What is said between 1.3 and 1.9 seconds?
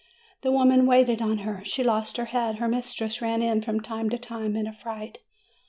her. She